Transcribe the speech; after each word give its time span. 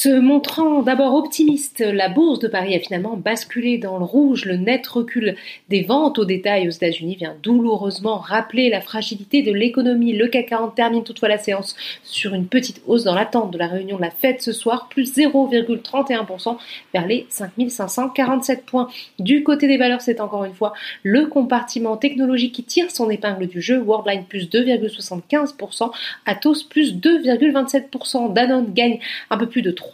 Se 0.00 0.08
montrant 0.08 0.82
d'abord 0.82 1.16
optimiste, 1.16 1.80
la 1.80 2.08
bourse 2.08 2.38
de 2.38 2.46
Paris 2.46 2.72
a 2.72 2.78
finalement 2.78 3.16
basculé 3.16 3.78
dans 3.78 3.98
le 3.98 4.04
rouge. 4.04 4.44
Le 4.44 4.54
net 4.54 4.86
recul 4.86 5.34
des 5.70 5.82
ventes 5.82 6.20
au 6.20 6.24
détail 6.24 6.68
aux 6.68 6.70
États-Unis 6.70 7.16
vient 7.16 7.34
douloureusement 7.42 8.18
rappeler 8.18 8.70
la 8.70 8.80
fragilité 8.80 9.42
de 9.42 9.50
l'économie. 9.50 10.12
Le 10.12 10.28
CAC 10.28 10.50
40 10.50 10.76
termine 10.76 11.02
toutefois 11.02 11.28
la 11.28 11.38
séance 11.38 11.74
sur 12.04 12.32
une 12.32 12.46
petite 12.46 12.80
hausse 12.86 13.02
dans 13.02 13.14
l'attente 13.16 13.50
de 13.50 13.58
la 13.58 13.66
réunion 13.66 13.96
de 13.96 14.02
la 14.02 14.12
Fed 14.12 14.40
ce 14.40 14.52
soir, 14.52 14.86
plus 14.88 15.16
0,31% 15.16 16.58
vers 16.94 17.04
les 17.08 17.26
5547 17.28 18.66
points. 18.66 18.86
Du 19.18 19.42
côté 19.42 19.66
des 19.66 19.78
valeurs, 19.78 20.00
c'est 20.00 20.20
encore 20.20 20.44
une 20.44 20.54
fois 20.54 20.74
le 21.02 21.26
compartiment 21.26 21.96
technologique 21.96 22.54
qui 22.54 22.62
tire 22.62 22.92
son 22.92 23.10
épingle 23.10 23.48
du 23.48 23.60
jeu. 23.60 23.80
Worldline 23.80 24.26
plus 24.26 24.48
2,75%, 24.48 25.90
Atos 26.24 26.62
plus 26.62 26.94
2,27%, 26.94 28.32
Danone 28.32 28.72
gagne 28.72 29.00
un 29.30 29.36
peu 29.36 29.48
plus 29.48 29.62
de 29.62 29.72
3%, 29.72 29.87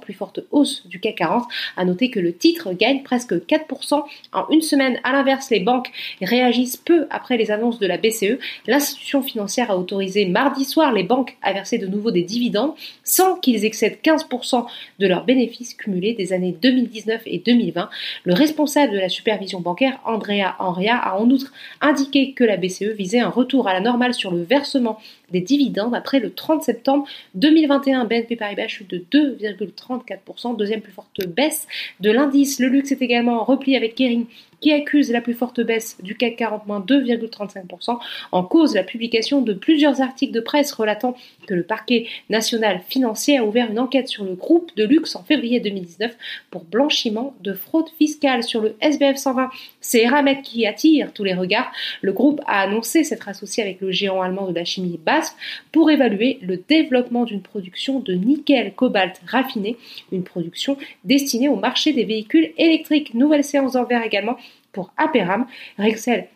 plus 0.00 0.14
forte 0.14 0.40
hausse 0.50 0.86
du 0.86 1.00
CAC 1.00 1.16
40. 1.16 1.44
À 1.76 1.84
noter 1.84 2.10
que 2.10 2.20
le 2.20 2.34
titre 2.34 2.72
gagne 2.72 3.02
presque 3.02 3.34
4% 3.34 4.02
en 4.32 4.46
une 4.50 4.62
semaine. 4.62 4.98
À 5.04 5.12
l'inverse, 5.12 5.50
les 5.50 5.60
banques 5.60 5.90
réagissent 6.22 6.76
peu 6.76 7.06
après 7.10 7.36
les 7.36 7.50
annonces 7.50 7.78
de 7.78 7.86
la 7.86 7.98
BCE. 7.98 8.38
L'institution 8.66 9.22
financière 9.22 9.70
a 9.70 9.76
autorisé 9.76 10.26
mardi 10.26 10.64
soir 10.64 10.92
les 10.92 11.02
banques 11.02 11.36
à 11.42 11.52
verser 11.52 11.78
de 11.78 11.86
nouveau 11.86 12.10
des 12.10 12.22
dividendes 12.22 12.74
sans 13.04 13.36
qu'ils 13.36 13.64
excèdent 13.64 13.98
15% 14.02 14.66
de 14.98 15.06
leurs 15.06 15.24
bénéfices 15.24 15.74
cumulés 15.74 16.14
des 16.14 16.32
années 16.32 16.56
2019 16.60 17.22
et 17.26 17.38
2020. 17.38 17.88
Le 18.24 18.34
responsable 18.34 18.92
de 18.92 18.98
la 18.98 19.08
supervision 19.08 19.60
bancaire, 19.60 20.00
Andrea 20.04 20.56
Henria, 20.58 20.96
a 20.96 21.18
en 21.18 21.28
outre 21.30 21.52
indiqué 21.80 22.32
que 22.32 22.44
la 22.44 22.56
BCE 22.56 22.94
visait 22.96 23.20
un 23.20 23.28
retour 23.28 23.68
à 23.68 23.72
la 23.72 23.80
normale 23.80 24.14
sur 24.14 24.30
le 24.30 24.42
versement 24.42 24.98
des 25.30 25.40
dividendes 25.40 25.94
après 25.94 26.18
le 26.20 26.32
30 26.32 26.62
septembre 26.62 27.06
2021. 27.34 28.04
BNP 28.04 28.36
Paribas 28.36 28.68
chute 28.68 28.90
de 28.90 28.98
2,34%, 29.20 30.56
deuxième 30.56 30.80
plus 30.80 30.92
forte 30.92 31.26
baisse 31.26 31.66
de 32.00 32.10
l'indice. 32.10 32.58
Le 32.60 32.68
luxe 32.68 32.92
est 32.92 33.02
également 33.02 33.40
en 33.40 33.44
repli 33.44 33.76
avec 33.76 33.94
Kering 33.94 34.26
qui 34.60 34.72
accuse 34.72 35.10
la 35.10 35.20
plus 35.20 35.34
forte 35.34 35.60
baisse 35.60 35.96
du 36.02 36.16
CAC 36.16 36.36
40 36.36 36.60
2,35%, 36.66 37.98
en 38.32 38.42
cause 38.42 38.74
la 38.74 38.82
publication 38.82 39.42
de 39.42 39.52
plusieurs 39.52 40.00
articles 40.00 40.32
de 40.32 40.40
presse 40.40 40.72
relatant 40.72 41.16
que 41.46 41.54
le 41.54 41.62
parquet 41.62 42.06
national 42.28 42.80
financier 42.88 43.38
a 43.38 43.44
ouvert 43.44 43.70
une 43.70 43.78
enquête 43.78 44.08
sur 44.08 44.24
le 44.24 44.34
groupe 44.34 44.70
de 44.76 44.84
luxe 44.84 45.16
en 45.16 45.22
février 45.22 45.60
2019 45.60 46.16
pour 46.50 46.64
blanchiment 46.64 47.34
de 47.40 47.52
fraude 47.54 47.88
fiscale 47.98 48.42
sur 48.42 48.60
le 48.60 48.76
SBF 48.80 49.16
120. 49.16 49.50
C'est 49.80 50.02
Eramet 50.02 50.42
qui 50.42 50.66
attire 50.66 51.12
tous 51.12 51.24
les 51.24 51.34
regards. 51.34 51.72
Le 52.02 52.12
groupe 52.12 52.40
a 52.46 52.60
annoncé 52.60 53.04
s'être 53.04 53.28
associé 53.28 53.62
avec 53.62 53.80
le 53.80 53.90
géant 53.90 54.22
allemand 54.22 54.48
de 54.48 54.54
la 54.54 54.64
chimie 54.64 55.00
basse 55.04 55.36
pour 55.72 55.90
évaluer 55.90 56.38
le 56.42 56.56
développement 56.56 57.24
d'une 57.24 57.42
production 57.42 58.00
de 58.00 58.14
nickel 58.14 58.74
cobalt 58.74 59.20
raffiné, 59.26 59.76
une 60.12 60.24
production 60.24 60.76
destinée 61.04 61.48
au 61.48 61.56
marché 61.56 61.92
des 61.92 62.04
véhicules 62.04 62.52
électriques. 62.58 63.14
Nouvelle 63.14 63.44
séance 63.44 63.72
d'envers 63.72 64.02
également 64.02 64.36
pour 64.72 64.92
Aperam. 64.96 65.46
Rexel 65.78 66.28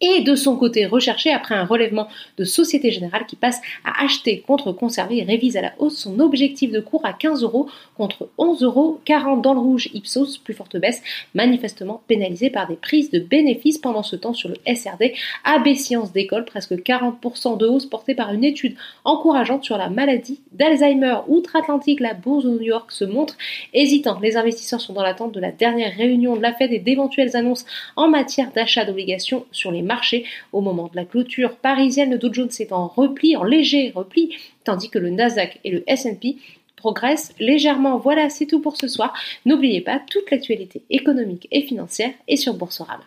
et 0.00 0.22
de 0.22 0.34
son 0.34 0.56
côté 0.56 0.86
recherché 0.86 1.32
après 1.32 1.54
un 1.54 1.64
relèvement 1.64 2.08
de 2.36 2.44
Société 2.44 2.90
Générale 2.90 3.26
qui 3.26 3.36
passe 3.36 3.60
à 3.84 4.04
acheter 4.04 4.40
contre 4.46 4.72
conserver 4.72 5.18
et 5.18 5.24
révise 5.24 5.56
à 5.56 5.62
la 5.62 5.72
hausse 5.78 5.96
son 5.96 6.18
objectif 6.20 6.70
de 6.70 6.80
cours 6.80 7.04
à 7.06 7.12
15 7.12 7.42
euros 7.42 7.68
contre 7.96 8.28
11,40 8.38 8.64
euros 8.64 9.00
dans 9.40 9.54
le 9.54 9.60
rouge. 9.60 9.88
Ipsos, 9.94 10.38
plus 10.38 10.54
forte 10.54 10.76
baisse, 10.76 11.02
manifestement 11.34 12.02
pénalisé 12.06 12.50
par 12.50 12.66
des 12.66 12.76
prises 12.76 13.10
de 13.10 13.18
bénéfices 13.18 13.78
pendant 13.78 14.02
ce 14.02 14.16
temps 14.16 14.34
sur 14.34 14.48
le 14.48 14.56
SRD. 14.66 15.14
AB 15.44 15.74
Sciences 15.74 16.12
d'école, 16.12 16.44
presque 16.44 16.72
40% 16.72 17.56
de 17.56 17.66
hausse 17.66 17.86
portée 17.86 18.14
par 18.14 18.32
une 18.32 18.44
étude 18.44 18.76
encourageante 19.04 19.64
sur 19.64 19.78
la 19.78 19.90
maladie 19.90 20.40
d'Alzheimer. 20.52 21.18
Outre-Atlantique, 21.28 22.00
la 22.00 22.14
bourse 22.14 22.44
de 22.44 22.50
New 22.50 22.62
York 22.62 22.90
se 22.90 23.04
montre 23.04 23.36
hésitant. 23.72 24.18
Les 24.20 24.36
investisseurs 24.36 24.80
sont 24.80 24.92
dans 24.92 25.02
l'attente 25.02 25.32
de 25.32 25.40
la 25.40 25.52
dernière 25.52 25.94
réunion 25.96 26.36
de 26.36 26.42
la 26.42 26.52
Fed 26.52 26.72
et 26.72 26.78
d'éventuelles 26.78 27.36
annonces 27.36 27.64
en 27.96 28.08
matière 28.08 28.50
d'achat 28.52 28.84
d'obligations 28.84 29.46
sur 29.52 29.70
les 29.70 29.82
marché. 29.84 30.24
Au 30.52 30.60
moment 30.60 30.88
de 30.88 30.96
la 30.96 31.04
clôture 31.04 31.56
parisienne, 31.56 32.10
le 32.10 32.18
Dow 32.18 32.32
Jones 32.32 32.50
est 32.58 32.72
en 32.72 32.88
repli, 32.88 33.36
en 33.36 33.44
léger 33.44 33.92
repli, 33.94 34.36
tandis 34.64 34.90
que 34.90 34.98
le 34.98 35.10
Nasdaq 35.10 35.60
et 35.64 35.70
le 35.70 35.84
S&P 35.86 36.36
progressent 36.76 37.32
légèrement. 37.38 37.98
Voilà, 37.98 38.28
c'est 38.28 38.46
tout 38.46 38.60
pour 38.60 38.76
ce 38.76 38.88
soir. 38.88 39.14
N'oubliez 39.46 39.80
pas, 39.80 40.00
toute 40.10 40.30
l'actualité 40.30 40.82
économique 40.90 41.48
et 41.50 41.62
financière 41.62 42.12
est 42.28 42.36
sur 42.36 42.54
Boursorama. 42.54 43.04